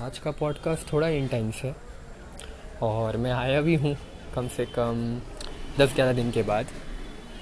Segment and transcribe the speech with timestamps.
[0.00, 1.74] आज का पॉडकास्ट थोड़ा इंटेंस है
[2.82, 3.94] और मैं आया भी हूँ
[4.34, 5.20] कम से कम
[5.78, 6.66] दस ग्यारह दिन के बाद।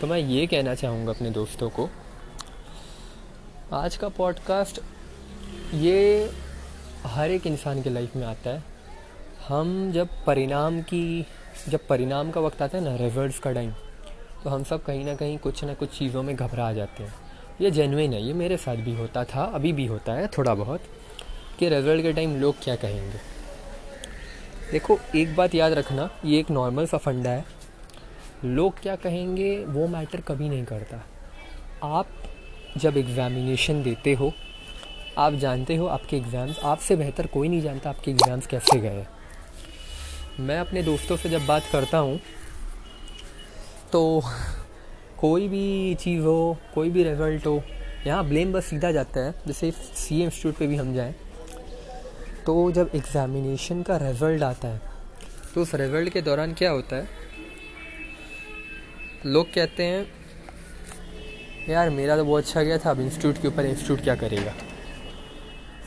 [0.00, 1.88] तो मैं ये कहना चाहूँगा अपने दोस्तों को,
[3.72, 4.80] आज का पॉडकास्ट
[5.74, 6.30] ये
[7.06, 8.62] हर एक इंसान के लाइफ में आता है।
[9.48, 11.26] हम जब परिणाम की,
[11.68, 13.72] जब परिणाम का वक्त आता है ना रिजल्ट्स का टाइम
[14.44, 17.14] तो हम सब कहीं ना कहीं कुछ ना कुछ चीज़ों में घबरा जाते हैं।
[17.60, 20.80] ये जेनविन है, ये मेरे साथ भी होता था, अभी भी होता है थोड़ा बहुत।
[21.58, 23.18] कि रिज़ल्ट के टाइम लोग क्या कहेंगे?
[24.72, 27.44] देखो, एक बात याद रखना, ये एक नॉर्मल सा फंडा है।
[28.44, 31.04] लोग क्या कहेंगे, वो मैटर कभी नहीं करता।
[31.84, 32.06] आप
[32.76, 34.32] जब एग्ज़ामिनेशन देते हो,
[35.18, 39.04] आप जानते हो आपके एग्ज़ाम्स आपसे बेहतर कोई नहीं जानता आपके एग्ज़ाम्स कैसे गए
[40.40, 42.18] मैं अपने दोस्तों से जब बात करता हूँ
[43.92, 44.22] तो
[45.18, 47.62] कोई भी चीज़ हो, कोई भी रिज़ल्ट हो,
[48.06, 51.14] यहाँ ब्लेम बस सीधा जाता है। जैसे सी इंस्टीट्यूट पे भी हम जाएँ
[52.46, 54.80] तो जब एग्ज़ामिनेशन का रिज़ल्ट आता है
[55.54, 57.08] तो उस रिज़ल्ट के दौरान क्या होता है?
[59.26, 60.06] लोग कहते हैं,
[61.68, 64.52] यार, मेरा तो बहुत अच्छा गया था, अब इंस्टीट्यूट के ऊपर इंस्टीट्यूट क्या करेगा?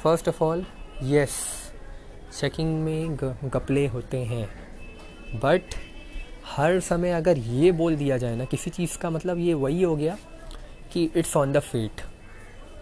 [0.04, 0.66] First of all
[1.04, 1.36] yes
[2.40, 3.16] checking में
[3.54, 4.48] गपले होते हैं।
[5.36, 5.76] बट
[6.48, 9.96] हर समय अगर ये बोल दिया जाए ना, किसी चीज़ का मतलब ये वही हो
[9.96, 10.18] गया
[10.94, 12.02] कि it's on the fate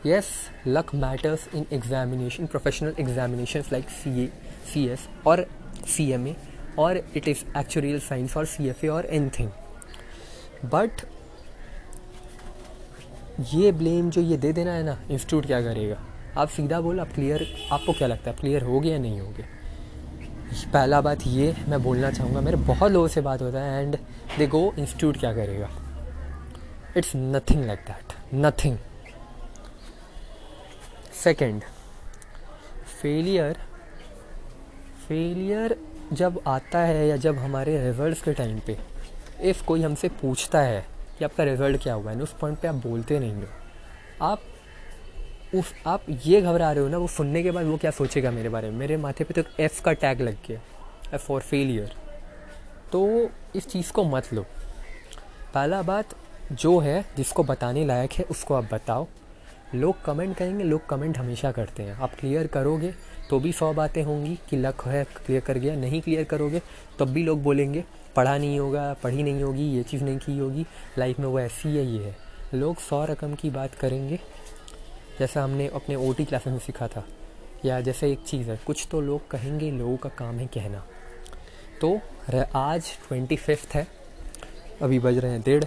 [0.05, 0.27] yes
[0.65, 4.25] luck matters in examination professional examinations like CA,
[4.71, 5.37] CS or
[5.93, 6.35] CMA
[6.77, 9.49] or it is actuarial science or CFA or anything.
[10.65, 11.01] But
[13.53, 15.97] ये ब्लेम जो ये दे देना है ना इंस्टीट्यूट क्या करेगा?
[16.37, 18.37] आप सीधा बोलो आप क्लियर आपको क्या लगता है?
[18.37, 19.47] क्लियर हो गया नहीं हो गया
[20.73, 23.97] पहला बात ये मैं बोलना चाहूँगा मेरे बहुत लोगों से बात होता है एंड
[24.37, 25.69] दे गो इंस्टीट्यूट क्या करेगा?
[26.97, 28.77] It's nothing like that nothing
[31.23, 31.61] second.
[33.01, 33.57] Failure
[35.07, 35.75] failure
[36.13, 38.77] जब आता है या जब हमारे रिजल्ट्स के टाइम पे
[39.41, 40.85] इफ़ कोई हमसे पूछता है
[41.19, 43.47] कि आपका रिज़ल्ट क्या हुआ है ना उस पॉइंट पे आप बोलते नहीं हो।
[44.21, 44.41] आप
[45.55, 48.49] उस, आप ये घबरा रहे हो ना, वो सुनने के बाद वो क्या सोचेगा मेरे
[48.49, 48.77] बारे में?
[48.77, 50.59] मेरे माथे पे तो एफ़ का टैग लग गया
[51.13, 51.91] एफ़ फॉर फेलियर
[52.91, 54.45] तो इस चीज़ को मत लो।
[55.53, 56.15] पहला बात
[56.51, 59.07] जो है, जिसको बताने लायक है, उसको आप बताओ।
[59.75, 62.93] लोग कमेंट करेंगे, लोग कमेंट हमेशा करते हैं। आप क्लियर करोगे
[63.29, 66.61] तो भी सौ बातें होंगी कि लक है क्लियर कर गया, नहीं क्लियर करोगे,
[66.99, 67.83] तब भी लोग बोलेंगे,
[68.15, 70.65] पढ़ा नहीं होगा, पढ़ी नहीं होगी, ये चीज़ नहीं की होगी
[70.97, 72.15] लाइफ में वो ऐसी है, ये है।
[72.53, 74.19] लोग सौ रकम की बात करेंगे,
[75.19, 77.05] जैसा हमने अपने ओ टी क्लासेस में सीखा था,
[77.65, 80.85] या जैसे एक चीज़ है, कुछ तो लोग कहेंगे, लोगों का काम है कहना।
[81.81, 81.99] तो
[82.55, 83.87] आज ट्वेंटी फिफ्थ है,
[84.81, 85.63] अभी बज रहे हैं डेढ़,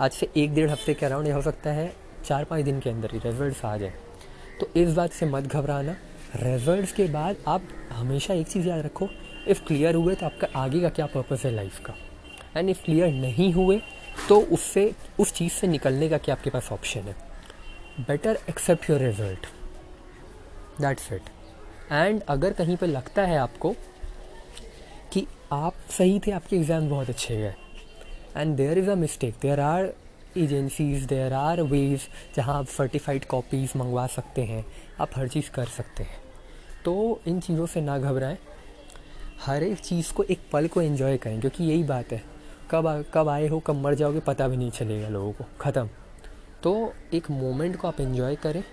[0.00, 1.92] आज से एक डेढ़ हफ़्ते के अराउंड हो सकता है
[2.24, 3.92] चार पाँच दिन के अंदर ही रिजल्ट्स आ जाए।
[4.60, 5.96] तो इस बात से मत घबराना।
[6.36, 9.08] रिजल्ट्स के बाद आप हमेशा एक चीज़ याद रखो
[9.48, 11.94] इफ़ क्लियर हुए तो आपका आगे का क्या पर्पज़ है लाइफ का?
[12.56, 13.80] एंड इफ़ क्लियर नहीं हुए
[14.28, 17.16] तो उससे, उस चीज़ से निकलने का क्या आपके पास ऑप्शन है?
[18.00, 19.46] Better accept your result
[20.80, 21.28] that's it
[21.92, 23.74] and अगर कहीं पर लगता है आपको
[25.12, 27.54] कि आप सही थे, आपके एग्ज़ाम बहुत अच्छे गए
[28.36, 29.92] and there is a mistake there are
[30.38, 32.00] agencies there are ways
[32.36, 34.64] जहाँ आप सर्टिफाइड कॉपीज़ मंगवा सकते हैं
[35.00, 36.22] आप हर चीज़ कर सकते हैं।
[36.84, 38.38] तो इन चीज़ों से ना घबराएँ।
[39.46, 42.22] हर एक चीज़ को एक पल को एंजॉय करें क्योंकि यही बात है।
[42.70, 45.88] कब आ, कब आए हो कब मर जाओगे पता भी नहीं चलेगा लोगों को। ख़त्म।
[46.62, 48.64] तो एक मोमेंट को आप एंजॉय करें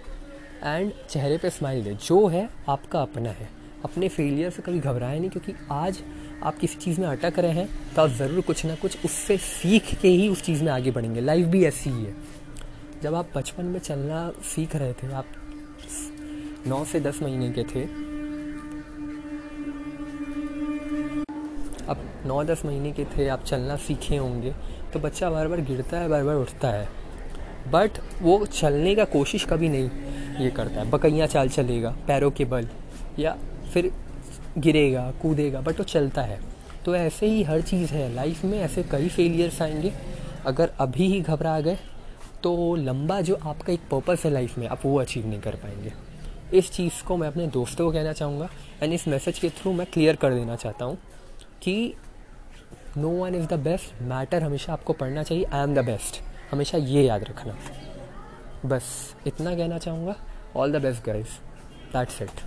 [0.64, 3.50] एंड चेहरे पे स्माइल दें। जो है आपका अपना है।
[3.86, 6.00] अपने फेलियर से कभी घबराएँ नहीं क्योंकि आज
[6.44, 9.94] आप किसी चीज़ में अटक रहे हैं तो आप ज़रूर कुछ ना कुछ उससे सीख
[10.02, 12.16] के ही उस चीज़ में आगे बढ़ेंगे। लाइफ भी ऐसी ही है।
[13.04, 15.26] जब आप बचपन में चलना सीख रहे थे, आप
[16.68, 17.84] नौ से दस महीने के थे,
[21.86, 24.54] अब नौ दस महीने के थे, आप चलना सीखे होंगे
[24.94, 26.88] तो बच्चा बार बार गिरता है, बार बार उठता है।
[27.72, 29.90] बट वो चलने का कोशिश कभी नहीं
[30.40, 32.68] ये करता है। बकैया चाल चलेगा, पैरों के बल,
[33.20, 33.38] या
[33.74, 33.92] फिर
[34.58, 36.40] गिरेगा, कूदेगा बट वो चलता है।
[36.86, 39.94] तो ऐसे ही हर चीज़ है लाइफ में, ऐसे कई फेलियर्स आएँगे।
[40.46, 41.78] अगर अभी ही घबरा गए
[42.44, 45.92] तो लंबा जो आपका एक पर्पस है लाइफ में, आप वो अचीव नहीं कर पाएँगे।
[46.58, 48.50] इस चीज़ को मैं अपने दोस्तों को कहना चाहूँगा
[48.84, 50.98] एंड इस मैसेज के थ्रू मैं क्लियर कर देना चाहता हूँ
[51.64, 51.94] कि
[52.98, 56.22] no one is the best matter हमेशा आपको पढ़ना चाहिए आई एम द बेस्ट
[56.52, 57.56] हमेशा ये याद रखना।
[58.66, 58.84] बस
[59.28, 60.16] इतना कहना चाहूँगा
[60.56, 61.38] all the best guys
[61.94, 62.42] that's it